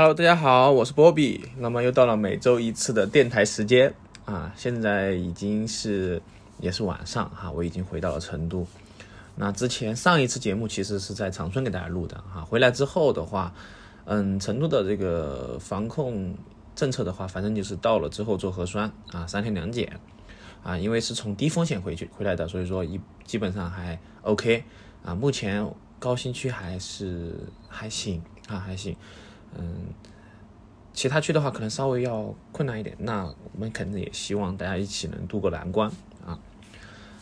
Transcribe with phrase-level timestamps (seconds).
[0.00, 1.44] Hello，大家好，我是波比。
[1.56, 3.92] 那么又到了每周一次的电台时间
[4.26, 6.22] 啊，现在已经是
[6.60, 8.64] 也是晚上哈，我已经回到了成都。
[9.34, 13.52] 那之前上一次节目其实是在长春给大家录的哈，回来之后的话，
[14.04, 16.32] 嗯，成都的这个防控
[16.76, 19.98] 政策的话，反正就是到了之后做核酸啊，三天两检
[20.62, 24.62] 啊，因为是从低风险回去回来的，所以说一基本上还 OK
[25.02, 25.68] 啊，目前
[25.98, 27.34] 高新区还是
[27.68, 28.94] 还行啊，还行。
[29.56, 29.86] 嗯，
[30.92, 35.90] 其他区的话可能稍微要困难一点，那我们肯定也希望大家一起能渡过难关
[36.26, 36.38] 啊。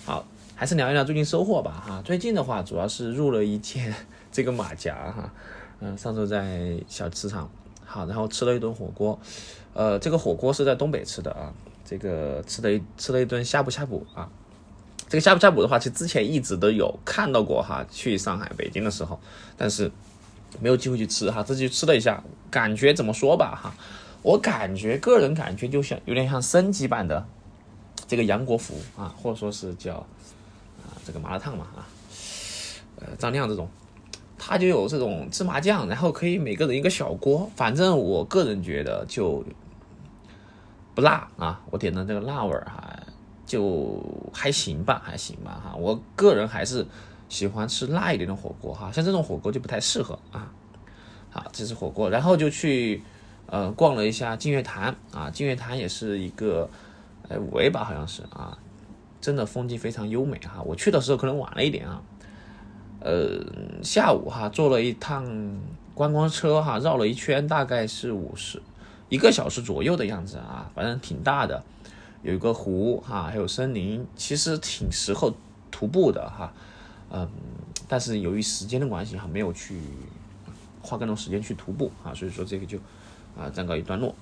[0.05, 2.03] 好，还是聊一聊最近收获吧哈。
[2.03, 3.95] 最近的话，主要是入了一件
[4.33, 5.33] 这个马甲哈。
[5.81, 7.51] 嗯，上周在小吃场，
[7.85, 9.19] 好，然后吃了一顿火锅。
[9.75, 11.53] 呃，这个火锅是在东北吃的啊。
[11.85, 14.29] 这个吃了一吃了一顿呷哺呷哺啊。
[15.09, 19.21] 这个呷哺呷哺的话，其实之前一直都有看到过哈，去上海、北京的时候，
[19.57, 19.93] 但是。
[20.61, 23.75] 没有机会去吃哈，自己吃了一下，感觉怎么说吧哈，
[24.23, 27.27] 我感觉个人感觉就像有点像升级版的
[28.09, 31.85] 这个杨国福啊，或者说是叫啊这个麻辣烫嘛啊，
[33.01, 33.69] 呃张亮这种，
[34.39, 39.45] 他就有这种芝麻酱，然后可以每个人一个小锅，反正我个人觉得就
[40.95, 42.99] 不辣啊，我点的这个辣味儿哈
[43.45, 46.87] 就还行吧，还行吧哈，我个人还是。
[47.29, 50.53] 喜欢吃辣一点的火锅哈，像这种火锅就不太适合啊。
[51.31, 53.03] 好，这是火锅，然后就去
[53.47, 56.71] 呃逛了一下净月潭啊，净月潭也是一个
[57.29, 58.57] 哎五 A 吧，好像是啊，
[59.21, 60.63] 真的风景非常优美哈。
[60.63, 62.01] 我去的时候可能晚了一点啊，
[63.01, 63.45] 呃
[63.83, 65.61] 下午哈坐了一趟
[65.95, 68.63] 观光车哈，绕了一圈，大概是五十
[69.09, 71.63] 一个小时左右的样子啊，反正挺大的，
[72.23, 75.35] 有一个湖哈，还有森林，其实挺适合
[75.71, 76.55] 徒步的哈。
[77.23, 77.29] 嗯，
[77.89, 79.81] 但是由于时间的关系哈，没有去
[80.83, 82.79] 花更多时间去徒步啊，所以说这个就
[83.39, 84.15] 啊暂告一段落。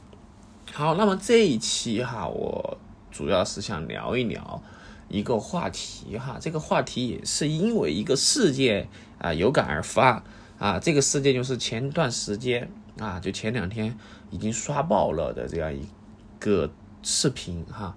[0.73, 2.79] 好，那么这一期哈，我
[3.11, 4.63] 主要是想聊一聊
[5.09, 8.89] 一个话题哈，这个话题也是因为一个事件
[9.19, 10.23] 啊有感而发
[10.59, 13.97] 啊，这个事件就是前段时间啊，就前两天
[14.31, 15.87] 已经刷爆了的这样一
[16.39, 16.71] 个
[17.03, 17.97] 视频哈。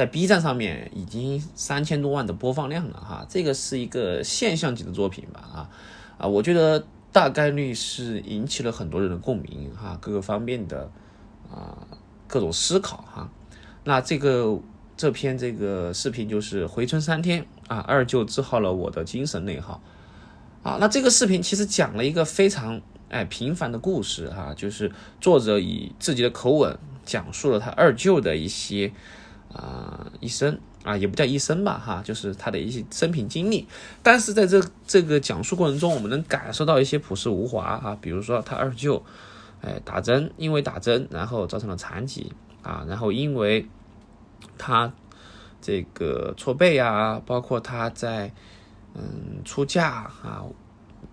[0.00, 5.68] 在 B 站上面已经三千多万的播放量了哈，这个是一个现象级的作品吧啊
[6.16, 10.90] 啊，我觉得大概率是引起了很多人的共鸣哈，各个方面的
[11.50, 11.86] 啊
[12.26, 13.28] 各种思考哈。
[13.84, 14.58] 那这个
[14.96, 19.82] 这篇这个视频就是回春三天啊，二舅治好了我的精神内耗
[20.62, 20.78] 啊。
[20.80, 24.90] 那这个视频其实讲了一个非常哎平凡的故事哈，就是
[25.20, 28.94] 作者以自己的口吻讲述了他二舅的一些。
[29.52, 33.66] 啊，一生啊，也不叫一生吧，哈，就是他的一些生平经历。
[34.02, 39.02] 但是在这这个讲述过程中，我们能感受到一些朴实无华啊，比如说他二舅，
[39.60, 43.66] 哎，打针，因为打针，然后造成了残疾啊，然后因为
[44.56, 44.92] 他
[45.60, 48.32] 这个搓背啊，包括他在
[48.94, 50.44] 嗯出嫁啊。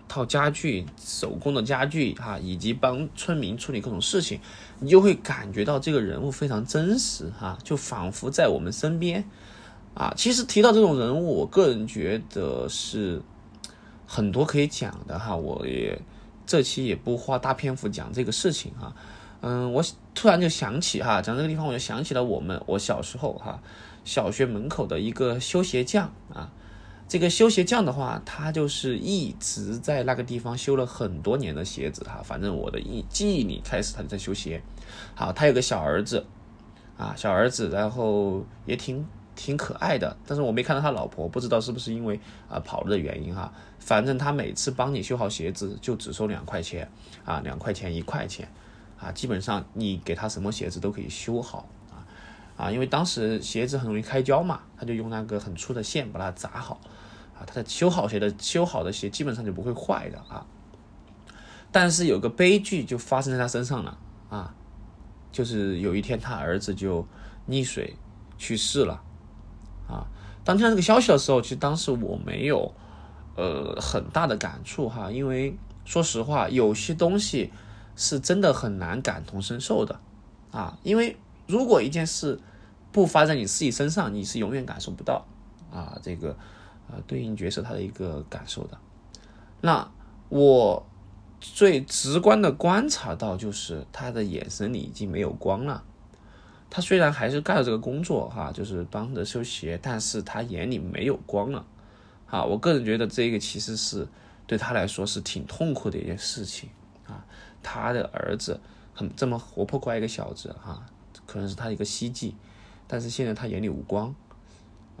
[0.08, 4.40] 套家具、手工的家具哈，以及帮村民处理各种事情，
[4.80, 9.22] 你就会感觉到这个人物非常真实哈，就仿佛在我们身边
[9.94, 10.12] 啊。
[10.16, 13.20] 其实提到这种人物，我个人觉得是
[14.06, 15.36] 很多可以讲的哈。
[15.36, 16.00] 我也
[16.46, 18.96] 这期也不花大篇幅讲这个事情哈。
[19.42, 23.62] 嗯，我突然就想起哈，讲这个地方我就想起了我们我小时候哈，
[24.04, 26.50] 小学门口的一个修鞋匠啊。
[27.08, 32.20] 这个修鞋匠的话，他就是一直在那个地方修了很多年的鞋子哈。
[32.22, 34.62] 反正我的忆记忆里开始他就在修鞋。
[35.14, 36.26] 好，他有个小儿子，
[36.98, 40.14] 啊，小儿子，然后也挺挺可爱的。
[40.26, 43.50] 但是我没看到他老婆，不知道是不是因为啊跑了的原因哈。
[43.78, 46.90] 反正他每次帮你修好鞋子就只收两块钱
[47.24, 48.46] 啊，两块钱一块钱
[49.00, 51.66] 啊，基本上你给他什么鞋子都可以修好
[52.58, 56.78] 啊，因为当时鞋子很容易开胶嘛，他就用那个很粗的线把它扎好。
[57.38, 60.44] 啊，他的修好鞋的修好的鞋基本上就不会坏的啊，
[61.70, 63.96] 但是有个悲剧就发生在他身上了
[64.28, 64.52] 啊，
[65.30, 67.06] 就是有一天他儿子就
[67.48, 67.94] 溺水
[68.38, 69.00] 去世了
[69.86, 70.08] 啊。
[70.42, 72.74] 当听到这个消息的时候，其实当时我没有
[73.36, 77.52] 呃很大的感触哈，因为说实话，有些东西
[77.94, 80.00] 是真的很难感同身受的
[80.50, 81.16] 啊，因为
[81.46, 82.40] 如果一件事
[82.92, 85.26] 不发在你自己身上，你是永远感受不到
[85.70, 86.36] 啊这个。
[86.90, 88.78] 啊，对应角色他的一个感受的，
[89.60, 89.86] 那
[90.30, 90.86] 我
[91.38, 95.84] 最直观的观察到就是他的眼神里已经没有光了。
[96.70, 101.66] 他虽然还是干了这个工作哈，就是帮着修鞋，但是他眼里没有光了。
[102.26, 104.08] 啊，我个人觉得这个其实是
[104.46, 106.70] 对他来说是挺痛苦的一件事情
[107.06, 107.22] 啊。
[107.62, 108.58] 他的儿子
[108.94, 110.86] 很这么活泼乖一个小子哈，
[111.26, 112.34] 可能是他的一个希冀，
[112.88, 114.12] 但是现在他眼里无光。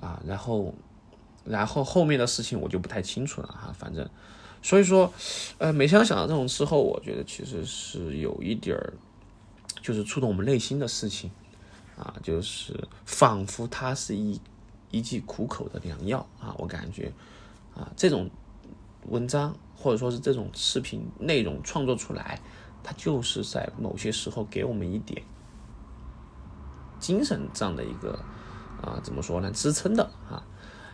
[0.00, 0.72] 啊，然后
[1.44, 4.08] 然后后面的事情我就不太清楚了哈，反正。
[4.62, 5.12] 所以说，
[5.58, 8.92] 呃，每当想到这种之后，我觉得其实是有一点儿，
[9.82, 11.32] 就是触动我们内心的事情。
[11.96, 14.40] 啊，就是仿佛它是一
[14.92, 17.12] 一剂苦口的良药啊，我感觉。
[17.74, 18.30] 啊这种。
[19.08, 22.38] 文章或者说是这种视频内容创作出来，
[22.82, 25.22] 它就是在某些时候给我们一点
[26.98, 28.18] 精神上的一个
[28.82, 29.50] 啊，怎么说呢？
[29.52, 30.42] 支撑的啊。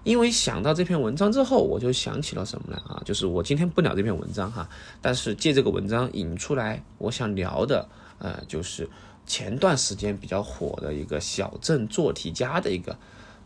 [0.03, 2.83] 因为想到这篇文章之后，我就想起了什么呢？
[2.87, 4.69] 啊，就是我今天不聊这篇文章哈，
[5.01, 8.89] 但是借这个文章引出来，我想聊的呃，就是
[9.27, 12.97] 前段时间比较火的一个小镇做题家的一个。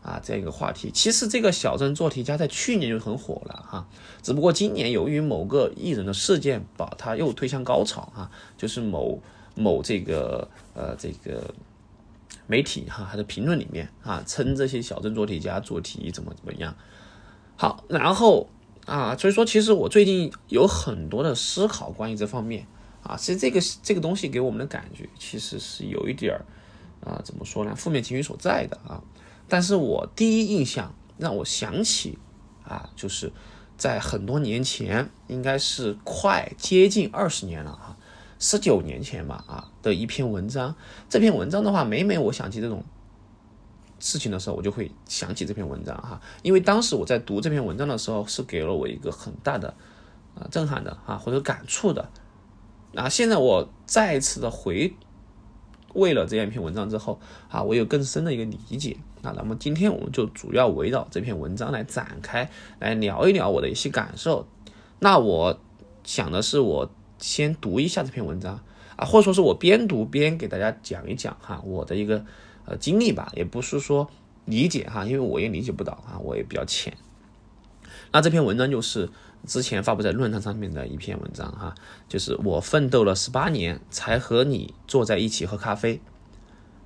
[0.01, 3.85] 啊，这样一个话题，其实这个小镇做题家在去年就很火了哈，
[4.23, 9.21] 只不过今年由于某个艺人的事件，把他又推向高潮哈，就是某
[9.55, 11.53] 某这个呃这个
[12.49, 16.75] 媒体哈，他的评论里面啊，称这些小镇做题家做题怎么怎么样。
[17.55, 18.49] 好，然后
[18.87, 22.65] 啊，所以说其实我最近有很多的思考关于这方面
[23.03, 26.43] 啊，其实这个这个东西给我们的感觉其实是有一点儿
[27.07, 29.03] 啊，怎么说呢，负面情绪所在的啊。
[29.47, 32.17] 但是我第一印象让我想起，
[32.63, 33.31] 啊，就是
[33.77, 37.95] 在很多年前，应该是快接近二十年了哈，
[38.39, 40.73] 十九年前吧啊的一篇文章。
[41.07, 42.83] 这篇文章的话，每每我想起这种
[43.99, 49.75] 事情的时候，我就会想起这篇文章哈，因为当时我在读这篇文章的时候，是给了我一个很大的
[50.33, 52.09] 啊震撼的啊或者感触的。
[52.95, 54.95] 啊，现在我再次的回。
[55.95, 57.19] 为了这样一篇文章之后，
[57.49, 58.95] 啊，我有更深的一个理解。
[59.23, 62.47] 那那么今天我们就主要围绕这篇文章来展开，
[62.77, 64.47] 来聊一聊我的一些感受。
[64.99, 65.59] 那我
[66.03, 68.59] 想的是，我先读一下这篇文章
[68.95, 72.25] 啊，或者说是我边读边给大家讲一讲哈，我的一个
[72.65, 74.09] 呃经历吧，也不是说
[74.45, 76.97] 理解哈，因为我也理解不到啊，我也比较浅。
[78.11, 79.09] 那这篇文章就是。
[79.47, 81.73] 之前发布在论坛上面的一篇文章哈，
[82.09, 86.01] 就是我奋斗了十八年才和你坐在一起喝咖啡，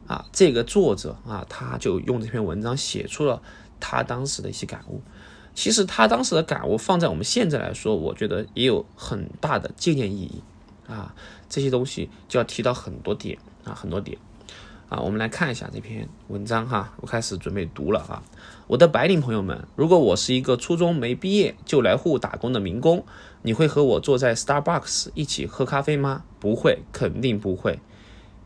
[0.06, 3.42] 啊，这个作者啊，他就用这篇文章写出了
[3.80, 5.02] 他当时的一些感悟。
[5.56, 10.42] 其实他当时的感悟放在我们现在来说，我觉得也有很大的借鉴意义
[10.88, 11.14] 啊。
[11.50, 14.18] 这些东西就要提到很多点啊，很多点。
[14.90, 18.22] 啊，我们来看一下这篇文章哈，我开始准备读了啊。
[18.68, 23.04] 我的白领朋友们，如果我是一个初中没毕业就来沪打工的民工，
[23.42, 26.24] 你会和我坐在 Starbucks 一起喝咖啡吗？
[26.40, 27.80] 不会，肯定不会。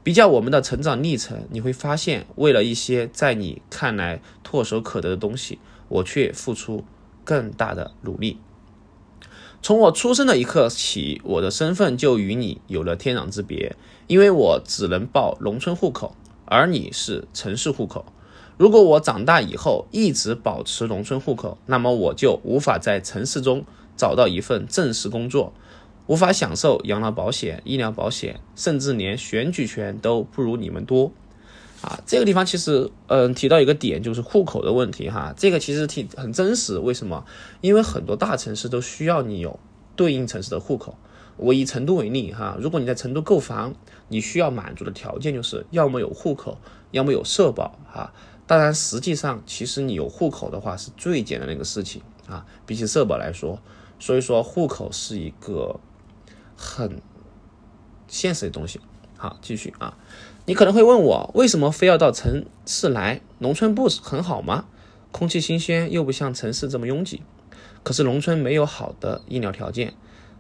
[0.04, 6.86] 比较我们的成长历程，你会发现，为了一些在你看来唾手可得的东西，我却付出
[7.28, 8.40] 更大的努力。
[9.62, 13.76] 从我出生的一刻起，我的身份就与你有了天壤之别，
[14.08, 16.16] 因为我只能报农村户口。
[16.46, 18.06] 而你是城市户口，
[18.56, 23.66] 如果我长大以后一直保持农村户口，那么我就无法在城市中
[23.98, 25.52] 找到一份正式工作，
[26.06, 31.12] 无法享受养老保险、医疗保险，甚至连选举权都不如你们多。
[31.88, 36.78] 啊，这个地方其实，嗯，提到一个点就是户口的问题哈，这个其实挺很真实。
[36.78, 37.24] 为什么？
[37.62, 39.58] 因为很多大城市都需要你有
[39.96, 40.98] 对应城市的户口。
[41.38, 43.74] 我以成都为例哈，如果你在成都购房，
[44.10, 46.58] 你需要满足的条件就是要么有户口，
[46.92, 48.12] 要么有社保哈。
[48.46, 53.62] 当然，实际上其实你有户口的话是最简单的一个事情啊，比起社保来说，
[53.98, 55.80] 所以说户口是一个
[56.58, 57.02] 很
[58.10, 58.82] 现实的东西。
[59.16, 59.98] 好，继续啊，
[60.50, 63.20] 你可能会问我，为什么非要到城市来？
[63.40, 64.64] 农村不是很好吗？
[65.12, 67.22] 空气新鲜，又不像城市这么拥挤。
[67.84, 69.94] 可是农村没有好的医疗条件。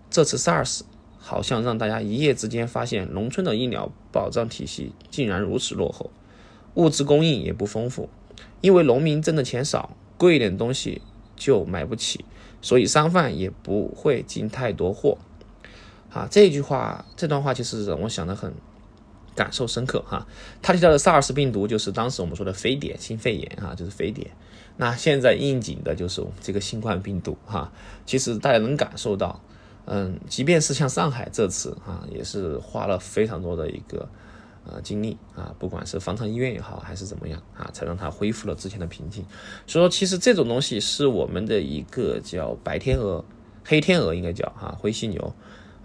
[0.10, 0.84] 这次 SARS
[1.18, 6.10] 好像让大家一夜之间发现，农村的医疗保障体系竟然如此落后，
[6.76, 8.08] 物资供应也不丰富，
[8.62, 11.02] 因为农民挣的钱少，贵一点东西
[11.36, 12.24] 就买不起，
[12.62, 15.18] 所以商贩也不会进太多货。
[16.10, 18.54] 啊，这句话，这段话其实让我想的很
[19.38, 20.27] 感受深刻哈。
[20.62, 24.32] 他提到的 SARS 病毒就是当时我们说的非典性肺炎啊，就是非典。
[24.75, 27.72] 那现在应景的就是我们这个新冠病毒哈。
[28.06, 29.39] 其实大家能感受到。
[29.89, 34.10] 嗯，即便是像上海这次啊，也是花了非常多的一个
[34.65, 39.24] 呃精力啊，不管是方舱医院也好，还是怎么样啊，才让它恢复了之前的平静。
[39.65, 43.24] 所以说，其实这种东西是我们的一个叫白天鹅、
[43.63, 45.34] 黑天鹅，应该叫哈灰犀牛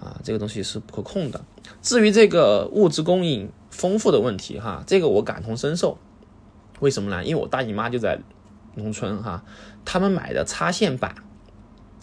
[0.02, 1.44] 啊，这个东西是不可控的。
[1.80, 5.96] 至于这个物质供应丰富的问题哈，这个我感同身受。
[6.80, 7.24] 为什么呢？
[7.24, 8.18] 因为我大姨妈就在
[8.74, 9.44] 农村哈，
[9.84, 11.14] 他们买的插线板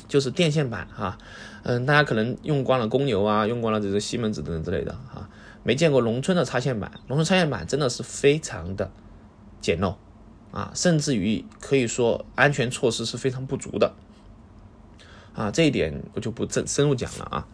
[0.08, 1.18] 就是电线板哈。
[1.64, 5.30] 嗯，大家可能用惯了公牛啊，用惯了这个西门子等等之类的啊，
[5.64, 6.90] 没见过农村的插线板。
[7.08, 8.90] 农村插线板真的是非常的
[9.60, 9.96] 简陋
[10.52, 13.94] 啊，甚至于可以说安全措施是非常不足的
[15.34, 15.52] 啊。
[15.52, 17.48] 这一点我就不深深入讲了啊。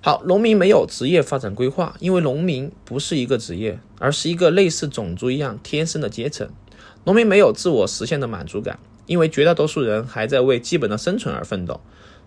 [0.00, 6.48] 好，农民没有职业发展规划，因为农民不是一个职业，而是一个类似种族一样天生的阶层。
[7.04, 11.80] 农民没有自我实现的满足感，因为绝大多数人还在为基本的生存而奋斗。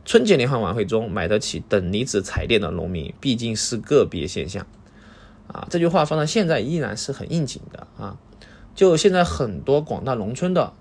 [0.04, 4.68] 春节联欢晚会中买得起等离子彩电的农民毕竟是个别现象，
[5.48, 8.18] 啊，这句话放到现在依然是很应景的啊。
[8.75, 10.74] 就现在很多广大农村的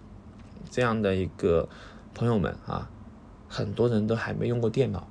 [0.70, 1.68] 这样的一个
[2.14, 2.88] 朋友们啊，
[3.46, 5.06] 很多人都还没用过电脑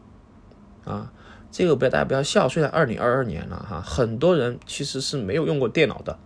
[0.83, 1.13] 啊。
[1.51, 6.17] 这个不要大家不要笑，虽然二零二二年了哈，很多人其实是没有用过电脑的。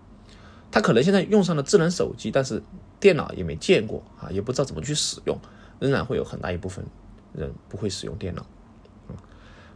[0.72, 2.62] 他可能现在用上了智能手机，但是
[3.00, 5.38] 电脑也没见过啊，也不知道怎么去使用，
[5.80, 6.86] 仍然会有很大一部分。
[7.36, 8.46] 人不会使用电脑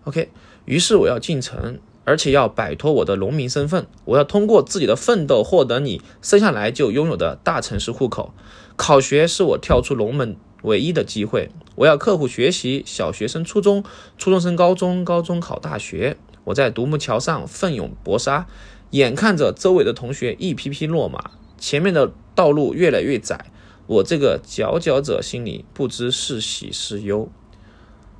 [0.03, 0.29] ，OK，
[0.65, 8.31] 于是我要进城，而且要摆脱我的农民身份，我要通过自己的奋斗获得你生下来就拥有的大城市户口。
[8.75, 10.35] 考学是我跳出龙门
[10.67, 13.83] 唯一的机会，我要刻苦学习，小学升初中，
[14.17, 16.17] 初中升高中，高中考大学。
[16.43, 18.47] 我在独木桥上奋勇搏杀，
[18.91, 23.51] 眼看着周围的同学一批批落马，前面的道路越来越窄，
[23.87, 27.29] 我这个佼佼者心里不知是喜是忧。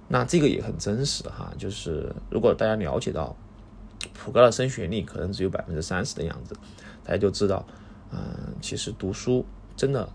[0.09, 3.35] 那这个也很真实哈，就是如果大家了解到
[4.13, 6.55] 普高的升学率可能只有百分之三十的样子，
[7.03, 7.65] 大家就知道，
[8.11, 8.19] 嗯，
[8.61, 10.09] 其实读书真的，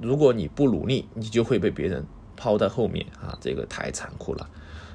[0.00, 2.04] 如果你不努力，你就会被别人
[2.36, 4.48] 抛在后面啊，这个太残酷了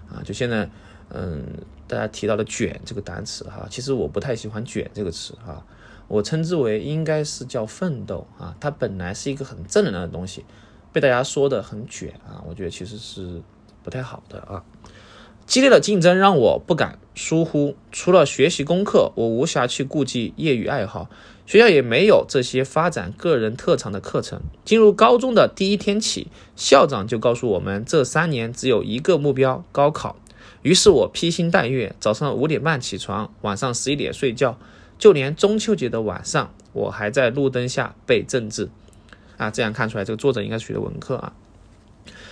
[0.10, 0.24] 啊！
[0.24, 0.70] 就现在，
[1.10, 1.46] 嗯，
[1.88, 5.66] 大家提到的“卷”这个单词哈，其实我不太喜欢“卷”这个词哈，
[6.08, 10.46] 我称之为应该是叫奋斗啊，它本来是一个很正能量的东西，
[10.92, 13.42] 被大家说的很卷啊，我觉得其实是。
[13.84, 14.66] 不太好的啊，
[15.46, 17.76] 激烈的竞争让我不敢疏忽。
[17.92, 21.08] 除了学习功课，我无暇去顾及业余爱好。
[21.46, 24.42] 学校也没有这些发展个人特长的课程。
[24.64, 30.16] 进入高中的第一天起，校长就告诉我们，这三年只有一个目标——高考。
[30.64, 34.58] 于是我披星戴月，早上五点半起床，晚上十一点睡觉。
[34.98, 38.70] 就连中秋节的晚上，我还在路灯下背政治。
[39.38, 41.34] 啊，这样看出来，这个作者应该是学的文科啊。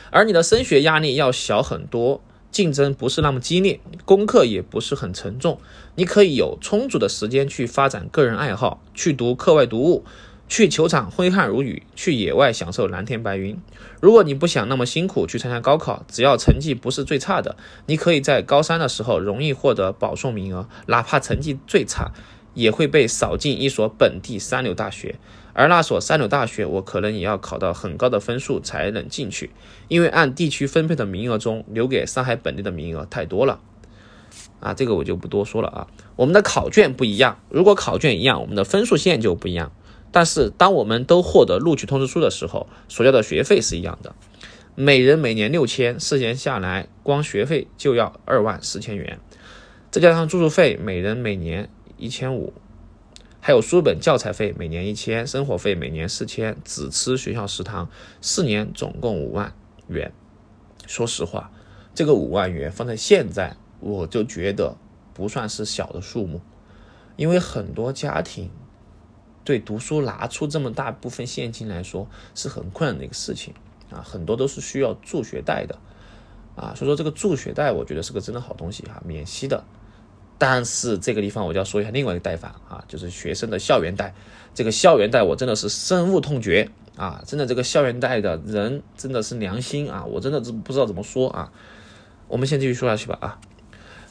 [0.10, 2.22] 而你的升学压力要小很多，
[2.54, 5.60] 竞争不是那么激烈，功课也不是很沉重，
[5.96, 10.06] 你可以有充足的时间去发展个人爱好，去读课外读物，
[10.48, 13.58] 去球场挥汗如雨，去野外享受蓝天白云。
[14.00, 17.58] 如果你不想那么辛苦去参加高考，只要成绩不是最差的，
[17.88, 22.12] 你可以在高三的时候容易获得保送名额，哪怕成绩最差，
[22.54, 25.16] 也会被扫进一所本地三流大学。
[25.54, 29.52] 而那所三流大学，我可能也要考到很高的分数才能进去，
[29.88, 33.60] 因为按地区分配的名额中，留给上海本地的名额太多了。
[34.60, 35.88] 啊，这个我就不多说了啊。
[36.16, 39.72] 我们的考卷不一样，如果考卷一样，我们的分数线就不一样。
[40.12, 44.16] 但是，当我们都获得录取通知书的时候，所交的学费是一样的，
[44.76, 49.20] 每人每年六千，四年下来，光学费就要二万四千元，
[49.92, 52.54] 再加上住宿费，每人每年一千五。
[53.46, 57.90] 还有书本教材费每年一千，生活费每年四千，只吃学校食堂，
[58.22, 59.54] 四年总共五万
[59.90, 60.14] 元。
[60.88, 61.52] 说实话，
[61.94, 64.78] 这个五万元放在现在，我就觉得
[65.14, 66.40] 不算是小的数目，
[67.18, 68.50] 因为很多家庭
[69.44, 73.54] 对读书拿出这么大部分现金来说是很困难的一个事情
[73.92, 75.78] 啊，很多都是需要助学贷的
[76.56, 79.66] 啊，所以说这个助学贷我觉得是个真的好东西哈，免息的。
[80.38, 84.14] 但是这个地方我就要说一下另外一个贷法啊，就是学生的校园贷。
[84.54, 87.24] 这个校园贷我真的是深恶痛绝啊！
[87.26, 90.06] 真的这个校园贷的人真的是良心啊！
[90.06, 91.52] 我真的是不知道怎么说啊。
[92.28, 93.40] 我们先继续说下去吧啊。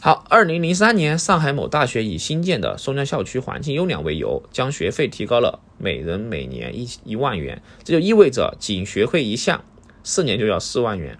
[0.01, 9.65] 好，二零零三年，上海某大学以新建的松江校区环境优良为由，将学费提高了每人每年一一万元，这就意味着仅学费一项，
[10.03, 11.19] 四年就要四万元，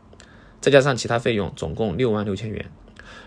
[0.61, 2.73] 再加上其他费用，总共六万六千元。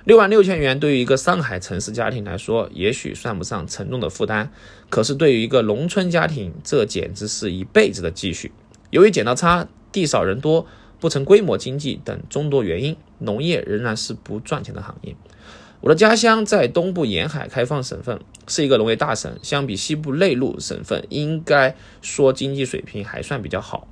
[0.05, 4.49] 六万六千元对于一个上海城市家庭来说，也许算不上沉重的负担，
[4.87, 8.51] 可是对于一个农村家庭，这简直是一辈子的积蓄。
[8.91, 10.67] 由于剪刀差、地少人多、
[10.99, 15.15] 不成规模经济等众多原因，农业仍然是不赚钱的行业。
[15.81, 23.87] 我的家乡在东部沿海开放省份，是一个农业大省，相比西部内陆省份，应该说经济水平还算比较好。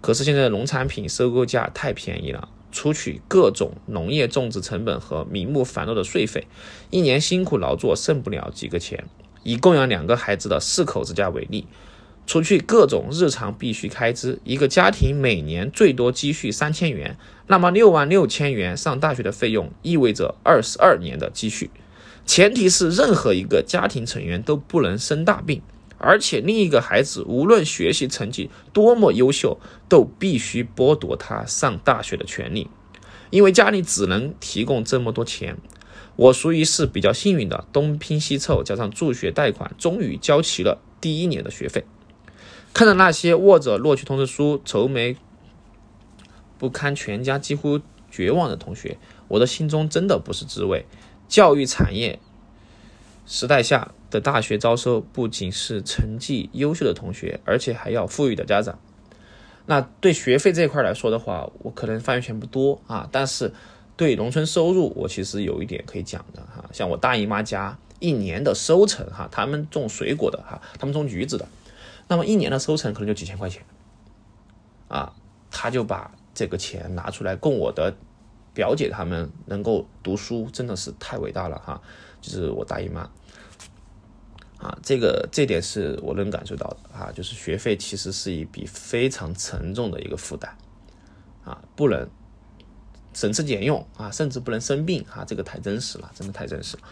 [0.00, 2.48] 可是现在的农产品收购价太便宜了。
[2.70, 6.46] 除去各种农业种植成本和名目繁多的税费，
[6.90, 9.04] 一年辛苦劳作剩不了几个钱。
[9.42, 11.66] 以供养两个孩子的四口之家为例，
[12.26, 21.70] 除去各种日常必须开支，一个家庭每年最多积蓄三千元，那么六万六千元上大学的费用意味着二十二年的积蓄。
[22.26, 25.62] 前提是任何一个家庭成员都不能生大病，
[25.98, 32.70] 而且另一个孩子无论学习成绩多么优秀，都必须剥夺他上大学的权利，
[33.30, 35.58] 因为家里只能提供这么多钱。
[36.16, 41.84] 我属于是比较幸运的，东拼西凑加上助学贷款，终于交齐了第一年的学费。
[42.74, 45.16] 看着那些握着录取通知书、愁眉
[46.58, 50.86] 不堪、全家几乎绝望的同学，我的心中真的不是滋味。
[51.28, 52.18] 教育产业
[53.26, 58.78] 时代下的大学招收，不仅是成绩优秀的同学，而且还要富裕的家长。
[59.66, 63.52] 那对学费这一块来说的话，我可能发言权不多啊，但是
[63.96, 66.64] 对农村收入，我其实有一点可以讲的哈。
[66.72, 71.46] 像我大姨妈家一年的收成哈，他们种水果的哈，他们种橘子的。
[72.08, 73.62] 那么一年的收成可能就几千块钱，
[74.88, 75.12] 啊，
[75.50, 77.94] 他就把这个钱拿出来供我的
[78.54, 81.82] 表姐他们能够读书，真的是太伟大了哈！
[82.22, 83.10] 就是我大姨妈，
[84.58, 90.50] 啊，这个这点是我能感受到的啊，就是学费其实是一笔非常沉重的一个负担，
[91.44, 92.08] 啊，不能
[93.14, 96.82] 省吃俭用啊，甚至不能生病啊，这个太真实了，真的太真实了。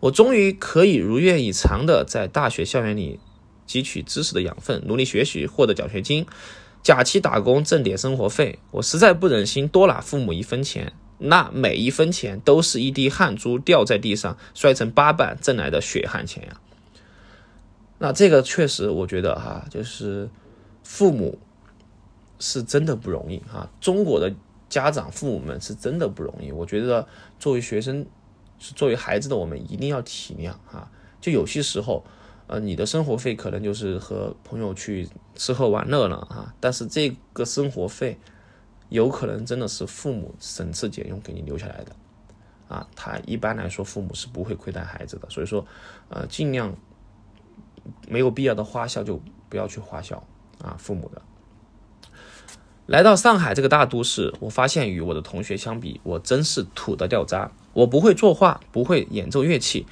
[0.00, 3.20] 我终于可以如愿以偿的在大学校园里。
[3.68, 6.26] 汲取知识的养分，努力学习，获得奖学金，
[6.82, 8.58] 假期打工挣点生活费。
[8.72, 16.60] 我实在不忍心多拿父母一分钱，那每一分钱都是一滴汗珠掉在地上摔成八瓣挣来的血汗钱呀。
[18.00, 20.28] 那这个确实，我觉得哈，就是
[20.82, 21.38] 父母
[22.40, 23.70] 是真的不容易哈。
[23.80, 24.34] 中国的
[24.68, 26.50] 家长父母们是真的不容易。
[26.50, 27.06] 我觉得
[27.38, 28.04] 作为学生，
[28.58, 30.90] 是作为孩子的我们一定要体谅哈。
[31.20, 32.02] 就有些时候。
[32.52, 38.18] 呃，你的生活费可能就是和朋友去吃喝玩乐了啊，但是这个生活费
[38.88, 41.94] 有可能真的是父母省吃俭用给你留下来的
[42.66, 42.84] 啊。
[42.96, 45.64] 他一般来说父母是不会亏待孩子的，所以说，
[46.08, 46.74] 呃，尽量
[48.08, 50.22] 没有必要的花销就不要去花销
[50.62, 50.76] 啊。
[50.78, 51.22] 父母的。
[52.86, 57.52] 来到上海这个大都市，我发现与我的同学相比，我真是土的掉渣。
[57.72, 59.86] 我不会作画，不会演奏乐器，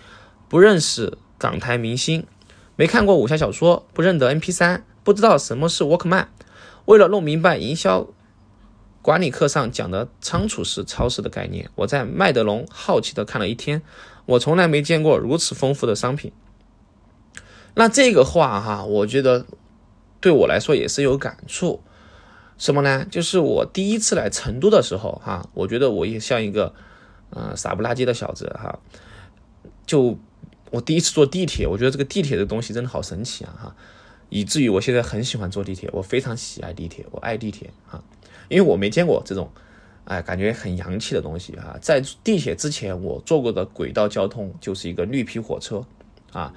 [0.48, 2.26] 不认识港台明星。
[2.74, 6.26] 没看过武侠小说，不认得 MP 三，不知道什么是 Walkman。
[6.86, 8.08] 为了弄明白营销
[9.00, 13.82] 管理课上讲的仓储式超市的概念，我在麦德龙好奇的看了一天。
[14.26, 16.32] 我从来没见过如此丰富的商品。
[17.78, 19.46] 那这个话哈，我觉得
[20.20, 21.80] 对我来说也是有感触。
[22.58, 23.06] 什么呢？
[23.10, 26.74] 就是我第一次来成都的时候哈，我觉得我也像一个
[27.30, 28.78] 嗯傻不拉几的小子哈，
[29.86, 30.18] 就。
[30.70, 33.56] 我第一次坐地铁，我觉得这个地铁的东西真的好神奇啊！
[33.58, 33.76] 哈，
[34.28, 38.04] 以至于我现在很喜欢坐地铁，我非常喜爱地铁，我爱地铁啊！
[38.50, 39.50] 因为我没见过这种，
[40.04, 41.78] 哎，感觉很洋气的东西啊！
[41.80, 45.82] 在地铁之前，我坐过的轨道交通就是一个绿皮火车
[46.32, 46.52] 啊，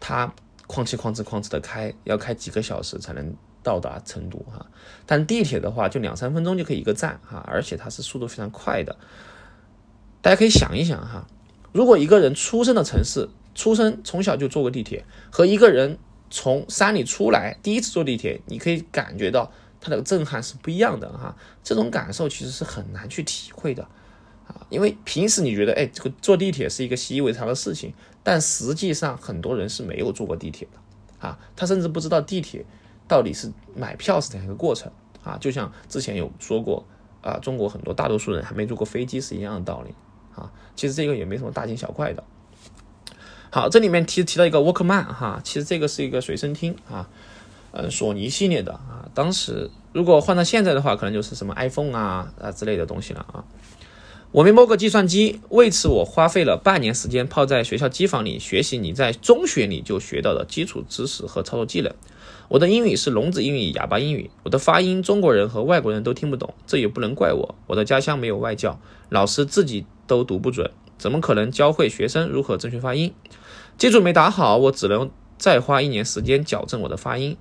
[0.00, 0.34] 它
[0.68, 4.66] 哐哧哐哧哐哧的开，要开几个小时才能到达成都哈。
[5.04, 8.96] 但地铁的话，就两三分钟就可以一个站哈，而且它是速度非常快的。
[10.20, 11.26] 大家可以想一想哈。
[11.72, 15.98] 如果一个人出生的城市，出生从小就坐过地铁，和一个人
[16.30, 21.36] 从山里出来第一次坐地铁，你可以感觉到它的震撼是不一样的哈。
[21.62, 23.82] 这种感受其实是很难去体会的
[24.46, 27.92] 啊，因为平时你觉得哎，这个坐地铁是一个习以为常的事情，
[28.28, 32.66] 但实际上很多人是没有坐过地铁的啊，他甚至不知道地铁
[33.06, 34.90] 到底是买票是怎样一个过程
[35.22, 35.38] 啊。
[35.40, 36.84] 就像之前有说过
[37.22, 39.94] 啊，中国很多大多数人还没坐过飞机是一样的道理。
[40.34, 42.24] 啊，其实这个也没什么大惊小怪的。
[43.52, 47.08] 好，这里面提提到一个 Walkman 哈，其实这个是一个随身听啊，
[47.70, 49.08] 嗯，索尼系列的啊。
[49.14, 53.44] 当时如果换到现在的话，可能就是什么 iPhone 啊啊之类的东西了啊。
[54.36, 61.90] 我没摸过计算机，为此我花费了半年时间泡在学校机房里学习你在中学里就学到的基础知识和操作技能。
[62.48, 67.54] 我的英语是聋子英语、哑巴英语，我的发音中国人和外国人都听不懂，这也不能怪我。
[67.66, 69.86] 我的家乡没有外教，老师自己。
[70.06, 73.12] 都读不准，怎么可能教会学生如何正确发音？
[73.76, 77.36] 基础没打好，我只能再花一年时间矫正我的发音。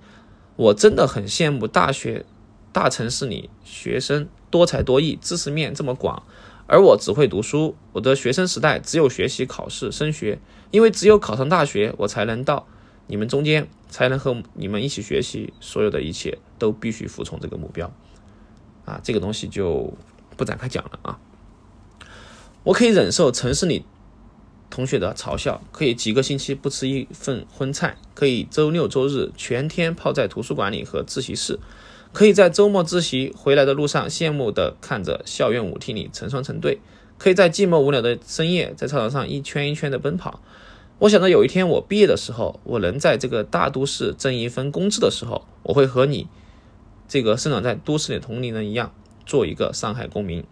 [0.55, 2.25] 我真的很羡慕大学、
[2.73, 6.23] 大城市里学生多才多艺，知识面这么广，
[6.67, 7.75] 而我只会读书。
[7.93, 10.39] 我的学生时代只有学习、考试、升学，
[10.71, 12.67] 因为只有考上大学，我才能到
[13.07, 15.53] 你们中间，才能和你们一起学习。
[15.59, 17.91] 所有的一切都必须服从这个目标。
[18.85, 19.93] 啊，这个东西就
[20.35, 21.19] 不展开讲了啊。
[22.63, 23.85] 我可以忍受城市里
[24.69, 31.59] 同学的嘲笑，可以几个星期不吃一份荤菜，可以周六周日全天泡在图书馆里和自习室，
[32.15, 36.79] 可以在周末自习回来的路上羡慕地看着校园舞厅里成双成对，
[37.17, 40.39] 可以在寂寞无聊的深夜在操场上一圈一圈的奔跑。
[40.99, 46.29] 我想着有一天我毕业的时候，我能在这个大都市挣一份工资的时候，我会和你
[47.09, 48.93] 这个生长在都市里的同龄人一样，
[49.25, 50.45] 做一个上海公民。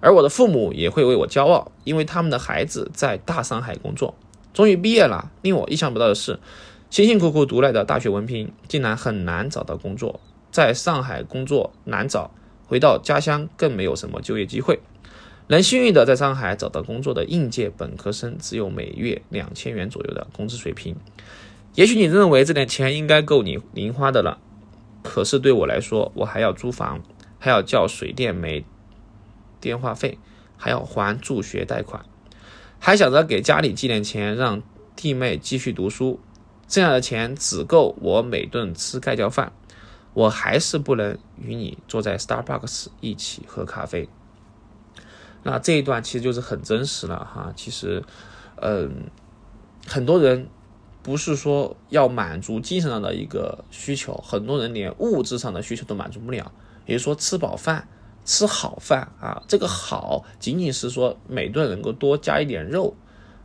[0.00, 4.16] 而我的父母也会为我骄傲，因为他们的孩子在大上海工作，
[4.52, 5.30] 终于毕业了。
[5.42, 6.40] 令我意想不到的是，
[6.90, 10.18] 辛辛苦苦读来的大学文凭，竟然很难找到工作。
[10.54, 12.30] 在上海工作难找，
[12.64, 14.78] 回到家乡更没有什么就业机会。
[15.48, 20.94] 能幸运的在上海找到工作的应届本科生，只有每月两千元左右的工资水平。
[21.74, 24.38] 也许你认为这点钱应该够你零花的了，
[25.02, 27.02] 可是对我来说，我还要租房，
[27.40, 28.64] 还要交水电煤。
[29.60, 30.18] 电话费
[30.56, 32.04] 还要还助学贷款，
[32.78, 34.62] 还想着给家里寄点钱，让
[34.94, 36.20] 弟妹继续读书，
[36.68, 39.52] 剩下的钱只够我每顿吃盖浇饭，
[40.14, 44.08] 我还是不能与你坐在 Starbucks 一起喝咖啡。
[45.42, 48.02] 那这一段其实就是很真实了哈，其实，
[48.62, 49.10] 嗯，
[49.86, 50.48] 很多人
[51.02, 56.50] 不是说要满足精神上的一个需求，很多人连物质上的需求都满足不了，
[56.86, 57.86] 也就是说吃饱饭。
[58.26, 62.96] 吃好饭啊，这个好仅仅是说每顿能够多加一点肉，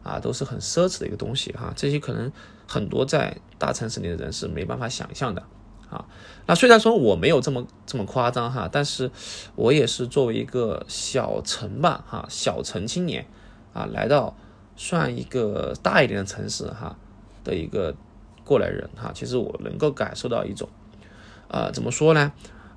[0.03, 1.73] 啊，都是很奢侈的一个东西哈。
[1.75, 2.31] 这些可能
[2.65, 5.43] 很多在大城市里的人是没办法想象的
[5.89, 6.05] 啊。
[6.45, 9.11] 那虽然说我没有这么这么夸张哈，但是
[9.55, 13.25] 我也是作为一个小城吧哈，小城青年
[13.73, 14.35] 啊，来到
[14.75, 16.97] 算一个大一点的城市哈
[17.43, 17.95] 的一个
[18.43, 20.67] 过来人哈，其实我能够感受到一种，
[21.47, 22.31] 啊，怎么说呢？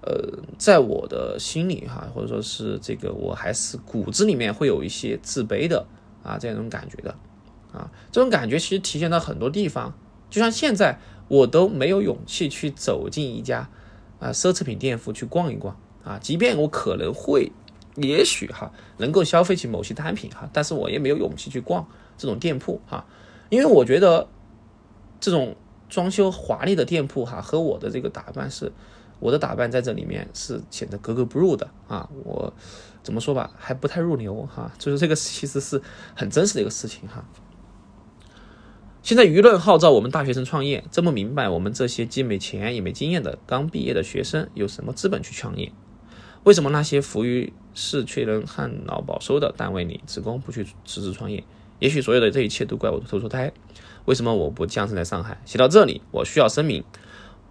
[0.05, 5.87] 呃，在我的心里哈，或者说是这个，我还是骨子里面会有一些自卑的
[6.25, 7.15] 啊，这样一种感觉的
[7.73, 9.95] 啊，这种感觉其实体现到很多地方，
[10.29, 10.99] 就像现在
[11.29, 13.69] 我都没有勇气去走进一家
[14.19, 17.51] 啊奢侈品店铺去逛一逛啊，即便我可能会，
[17.97, 21.87] 也许哈能够消费起某些单品哈，但是我也没有勇气去逛
[22.19, 23.05] 这种店铺哈，
[23.51, 24.29] 因为我觉得
[25.21, 25.57] 这种
[25.89, 28.73] 装修华丽的店铺哈和我的这个打扮是。
[29.21, 32.11] 我的打扮在这里面是显得格格不入的啊！
[32.25, 32.53] 我
[33.05, 34.69] 怎么说吧，还不太入流哈。
[34.81, 35.81] 就是这个其实是
[36.17, 37.25] 很真实的一个事情哈。
[39.03, 45.73] 现在舆论号召我们大学生创业，真不明白我们这些既没钱也没经验的刚毕业的学生有什么资本去创业？
[46.45, 51.43] 为什么那些浮于事却能旱涝保收的单位里职工不去辞职创业？
[51.81, 53.53] 也许所有的这一切都怪我投错胎。
[54.05, 55.41] 为什么我不降生在上海？
[55.45, 56.85] 写到这里，我需要声明。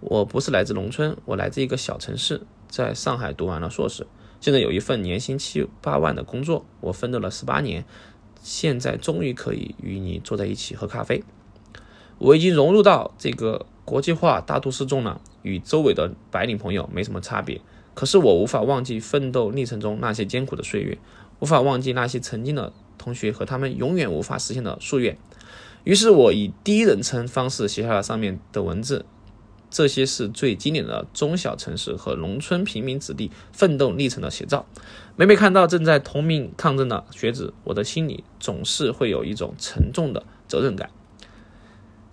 [0.00, 4.06] 我不是来自农村，我来自一个小城市，在上海读完了硕士，
[4.40, 6.64] 现在有一份年薪七八万的工作。
[6.80, 7.84] 我奋斗了十八年，
[8.42, 11.22] 现在终于可以与你坐在一起喝咖啡。
[12.24, 17.60] 我已经融入到这个国际化大都市中了，与周围的白领朋友没什么差别。
[17.94, 20.96] 可是我无法忘记奋斗历程中那些艰苦的岁月，
[21.40, 25.18] 无法忘记那些曾经的同学和他们永远无法实现的夙愿。
[25.82, 29.04] 于是我以第一人称方式写下了上面的文字。
[29.68, 34.64] 这些是最经典的中小城市和农村平民子弟奋斗历程的写照。
[35.16, 40.90] 每每看到正在同命抗争的学子，我的心里总是会有一种沉重的责任感。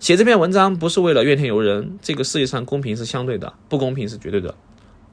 [0.00, 4.54] 写这篇文章不是为了怨天尤人，这个世界上公平是相对的，不公平是绝对的。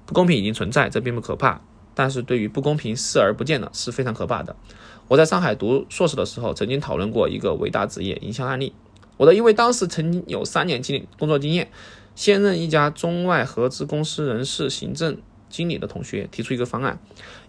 [0.05, 1.59] 不公平已经存在，这并不可怕，
[1.93, 4.55] 但是对于不公平视而不见的是非常可怕的。
[5.09, 8.71] 我在上海读硕士的时候，曾经讨论过一个伟大职业营销案例。
[9.17, 11.69] 我的因为当时曾经有三年经工作经验。
[12.15, 15.17] 现任一家中外合资公司人事行政
[15.49, 16.97] 经理的同学提出一个方案，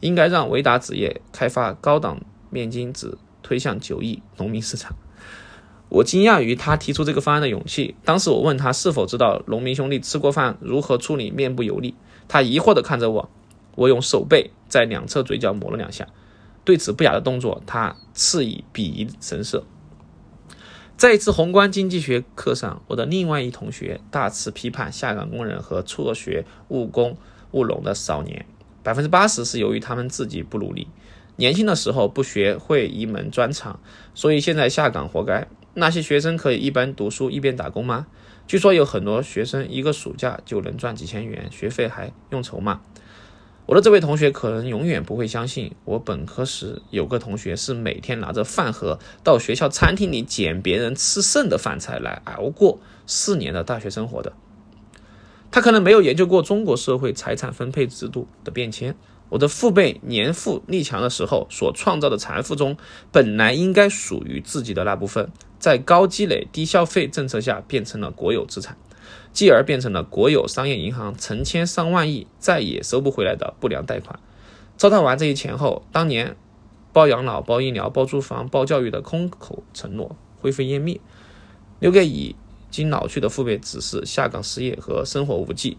[0.01, 2.20] 应该让维达纸业开发高档
[2.51, 4.94] 面巾纸推向九亿农民市场。
[5.88, 7.94] 我惊讶于他提出这个方案的勇气。
[8.05, 11.94] 当时我问他是否知道农民兄弟吃过饭如何处理面部油腻，
[12.29, 13.31] 他疑惑地看着我。
[13.74, 16.07] 我用手背在两侧嘴角抹了两下，
[16.64, 19.64] 对此不雅的动作，他赐以鄙夷神色。
[20.96, 27.16] 在一次宏观经济学课上，我的另外一同学大肆批判下岗工人和辍学务工
[27.53, 28.44] 务农的少年，
[28.83, 30.88] 百分之八十是由于他们自己不努力，
[31.37, 33.79] 年轻的时候不学会一门专长，
[34.12, 35.46] 所以现在下岗活该。
[35.79, 38.07] 那些学生可以一边读书一边打工吗？
[38.47, 42.81] 据说有很多学生一个暑假就能赚几千元，学费还用愁吗？
[43.67, 54.33] 我的这位同学可能永远不会相信，我本科时有个同学是每天拿着饭盒到学校餐厅里捡别人吃剩的饭菜来熬过四年的大学生活的。
[55.51, 58.97] 他可能没有研究过中国社会财产分配制度的变迁，
[59.31, 62.77] 我的父辈年富力强的时候所创造的财富中，
[63.12, 68.77] 本来应该属于自己的那部分，在高积累、低消费政策下变成了国有资产，
[69.33, 74.19] 继而变成了国有商业银行成千上万亿再也收不回来的不良贷款。
[74.77, 76.37] 糟蹋完这一钱后，当年
[76.93, 81.01] 包养老、包医疗、包住房、包教育的空口承诺灰飞烟灭，
[81.81, 82.35] 留给已
[82.71, 85.77] 经老去的父辈只是下岗失业和生活无计。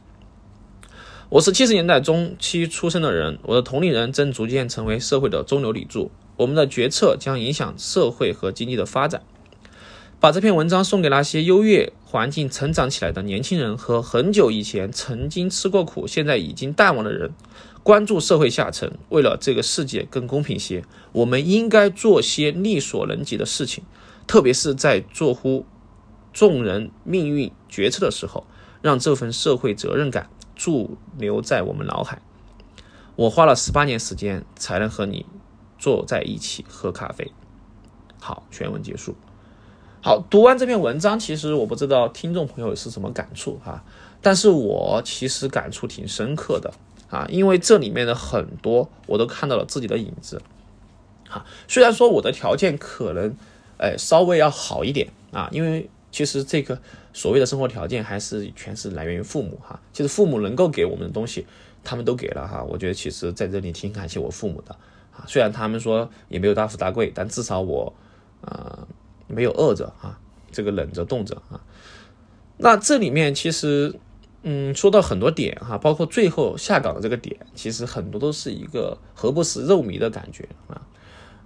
[1.31, 9.21] 我是七十年代中期出生的人，我的同龄人正逐渐成为社会的中流砥柱，我们的决策将影响社会和经济的发展。
[10.19, 17.31] 把这篇文章送给那些优越环境成长起来的年轻人和很久以前曾经吃过苦、现在已经淡忘的人。
[17.83, 23.83] 关注社会下层，为了这个世界更公平些，我们应该做些力所能及的事情，
[24.25, 25.67] 特别是在做乎
[26.33, 28.47] 众人命运决策的时候，
[28.81, 30.27] 让这份社会责任感。
[30.59, 32.21] 驻留在我们脑海。
[33.15, 35.25] 我花了十八年时间才能和你
[35.77, 37.31] 坐在一起喝咖啡。
[38.19, 39.15] 好，全文结束。
[40.01, 43.81] 好，读完这篇文章，其实我不知道听众朋友是什么感触哈，
[44.21, 46.73] 但是我其实感触挺深刻的
[47.09, 50.41] 啊，因为这里面的很多我都看到了自己的影子。
[51.29, 53.33] 哈，虽然说我的条件可能
[53.77, 56.79] 哎稍微要好一点啊，因为其实这个。
[57.11, 61.45] 所谓的生活条件还是全是来源于父母哈，其实父母能够给我们的东西，
[61.83, 62.63] 他们都给了哈。
[62.63, 64.73] 我觉得其实在这里挺感谢我父母的
[65.11, 67.91] 啊，虽然他们说也没有大富大贵，但至少我
[68.41, 68.87] 呃
[69.25, 70.19] 没有饿着啊，
[70.51, 71.59] 这个冷着冻着啊。
[72.57, 73.95] 那这里面其实
[74.43, 80.79] 嗯说到很多点哈，包括最后下岗的这个点，其实很多都是一个何不食肉糜的感觉啊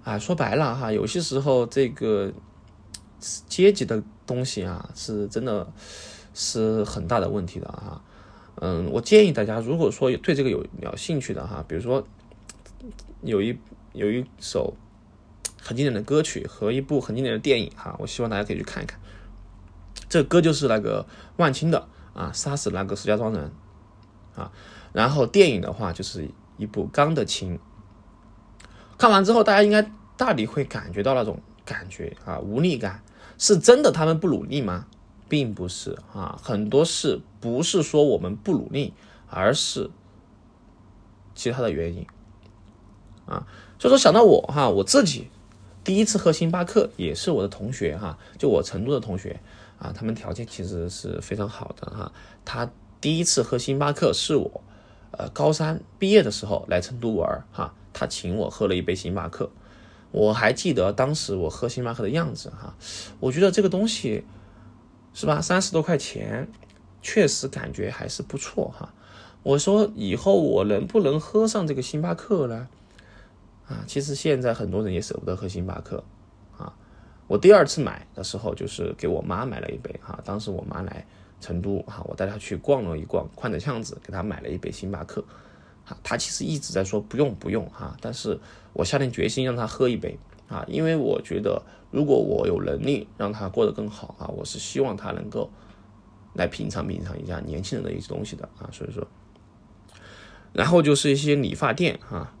[0.04, 2.30] 啊，说白了哈，有些时候这个。
[3.48, 5.70] 阶级的东西啊，是真的
[6.34, 8.02] 是很大的问题的哈。
[8.56, 12.06] 嗯，我建议大家，如果说对这个有有兴趣的哈，比如说
[13.22, 13.58] 有一
[13.92, 14.74] 有一首
[15.60, 19.00] 很经典的歌曲和一部很经典的电影哈，我希望大家可以去看一看。
[20.08, 21.06] 这歌就是那个
[21.36, 23.50] 万青的啊，杀死那个石家庄人
[24.36, 24.52] 啊。
[24.92, 27.58] 然后电影的话就是一部《钢的琴》。
[28.96, 33.02] 看完之后，大家应该大抵会感觉到那种感觉啊，无力感。
[33.38, 34.86] 是真的他们不努力吗？
[35.26, 38.92] 并不是啊，很多事不是说我们不努力，
[39.28, 39.90] 而是
[41.34, 42.06] 其他的原因
[43.26, 43.46] 啊。
[43.78, 45.30] 所以说想到我哈，我自己
[45.82, 49.40] 第一次喝星巴克也是我的同学哈，就我成都的同学
[49.78, 52.12] 啊，他们条件其实是非常好的哈。
[52.44, 52.70] 他
[53.00, 54.62] 第一次喝星巴克是我
[55.12, 59.50] 呃高三毕业的时候来成都玩哈，他请我喝了一杯星巴克。
[60.14, 62.76] 我还记得当时我喝星巴克的样子哈，
[63.18, 64.24] 我觉得这个东西
[65.12, 66.46] 是吧，三十多块钱，
[67.02, 68.94] 确实感觉还是不错哈。
[69.42, 72.68] 我说以后我能不能喝上这个星巴克呢？
[73.66, 76.04] 啊，其实现在很多人也舍不得喝星巴克
[76.56, 76.72] 啊。
[77.26, 81.04] 我第二次买的时候就是给我妈买了一杯哈，当时我妈来
[81.40, 85.24] 成都哈，我带她去逛了一逛宽窄巷子，给她买了一杯星巴克。
[85.86, 88.38] 啊，他其实一直在说不用不用哈，但是
[88.72, 90.18] 我下定决心让他喝一杯
[90.48, 95.50] 啊，因为我觉得如果我有能力让他过得更好啊，我是希望他能够
[96.34, 99.06] 来品尝品尝一下年轻人的一些东西的啊，所以说，
[100.52, 102.34] 然后就是一些理发店啊，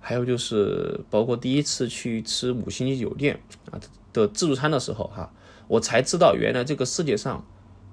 [0.00, 3.40] 还有就是包括第一次去吃五星级酒店
[3.70, 3.78] 啊
[4.12, 5.32] 的自助餐的时候哈，
[5.68, 7.46] 我才知道原来这个世界上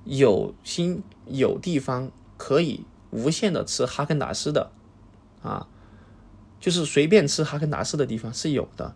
[0.05, 4.71] 有心有地方可以无限的吃哈根达斯的。
[5.41, 5.67] 啊，
[6.59, 8.95] 就是随便吃哈根达斯的地方是有的，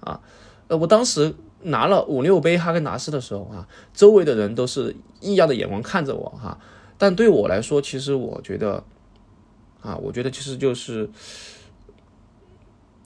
[0.00, 0.20] 啊，
[0.68, 6.58] 呃，我当时拿了五六杯哈根达斯的时候啊，周围的人都是异样的眼光看着我哈，
[6.96, 8.82] 但对我来说，其实我觉得，
[9.82, 11.08] 啊，我觉得其实就是，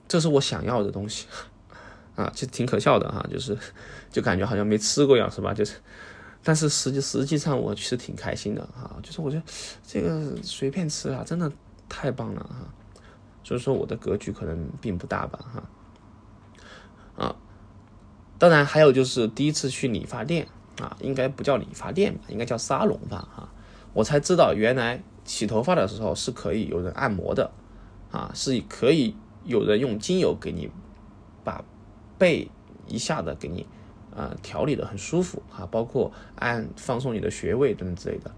[0.06, 1.26] 这是我想要的东西，
[2.16, 3.56] 啊，其实挺可笑的哈，就是，
[4.10, 5.52] 就感觉好像没吃过一样，是吧？
[5.52, 5.76] 就是，
[6.44, 9.42] 但是实际实际上我其实挺开心的哈，就是我觉得
[9.86, 11.50] 这个随便吃啊，真的。
[11.90, 12.72] 太棒了哈，
[13.42, 15.38] 所以说我的格局可能并不大吧
[17.16, 17.36] 哈，啊，
[18.38, 20.46] 当然还有就是第一次去理发店
[20.80, 23.52] 啊，应该不叫理发店吧，应该叫沙龙吧哈，
[23.92, 27.50] 我才知道原来洗头发的时候是可以有人按摩的
[28.12, 30.70] 啊，是可以有人用精油给你
[31.42, 31.64] 把
[32.16, 32.48] 背
[32.86, 33.66] 一下子给你
[34.16, 38.30] 啊调理的很舒服啊，包括按放松你的穴位等等之类的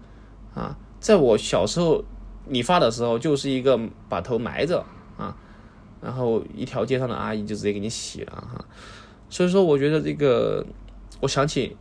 [0.55, 2.03] 啊，在我小时候。
[2.47, 3.79] 理发的时候就是一个
[4.09, 4.85] 把头埋着
[5.17, 5.35] 啊，
[6.01, 8.65] 然后一条街上的阿姨就直接给你洗了哈，
[9.29, 10.65] 所以说我觉得这个，
[11.21, 11.77] 我想起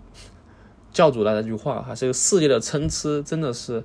[0.92, 3.84] 教主的那句话哈，这个世界的参差真的是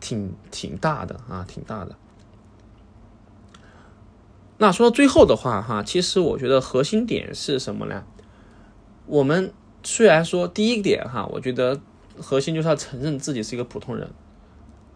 [0.00, 1.96] 挺挺大的啊，挺大的。
[4.58, 8.04] 那说到最后的话哈，其实我觉得核心点是什么呢？
[9.06, 11.80] 我们虽然说第一点哈，我觉得
[12.20, 14.10] 核心就是要承认自己是一个普通人。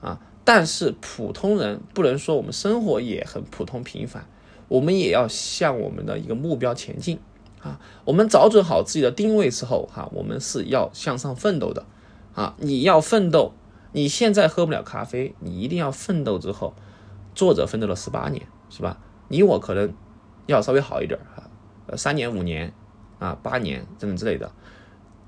[0.01, 4.27] 啊，但是普通人不能说我们生活也很普通平凡，
[4.69, 7.19] 我们也要向我们的一个目标前进
[7.61, 7.81] 啊。
[8.05, 11.85] 我们找准好自己的定位之后哈，我们是要向上奋斗的
[12.35, 12.55] 啊。
[12.59, 13.53] 你要奋斗，
[13.93, 16.75] 你现在喝不了咖啡，你一定要奋斗之后，
[17.35, 18.99] 作者奋斗了十八年是吧？
[19.29, 19.93] 你我可能
[20.47, 21.51] 要稍微好一点哈，
[21.89, 22.73] 呃，三年五年
[23.19, 24.53] 啊，八年等等之类的，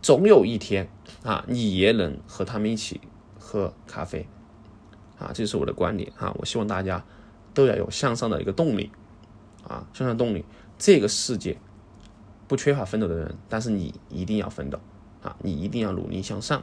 [0.00, 0.88] 总有一天
[1.24, 3.00] 啊，你也能和他们一起
[3.38, 4.28] 喝咖啡
[5.18, 6.34] 啊，这是我的观点啊。
[6.38, 7.04] 我希望大家
[7.54, 8.90] 都要有向上的一个动力
[9.66, 10.44] 啊，向上动力。
[10.78, 11.58] 这个世界
[12.46, 14.78] 不缺乏奋斗的人，但是你一定要奋斗
[15.22, 16.62] 啊，你一定要努力向上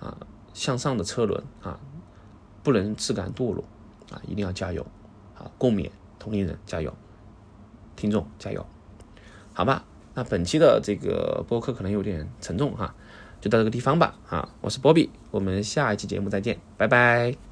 [0.00, 0.16] 啊，
[0.54, 1.78] 向上的车轮啊，
[2.62, 3.64] 不能自甘堕落
[4.10, 4.84] 啊，一定要加油
[5.36, 5.90] 啊，共勉。
[6.18, 6.92] 同龄人加油，
[7.94, 8.66] 听众加油，
[9.52, 9.84] 好吧？
[10.14, 12.92] 那本期的这个播客可能有点沉重哈，
[13.40, 14.18] 就到这个地方吧。
[14.28, 17.45] 啊，我是波比，我们下一期节目再见，拜拜。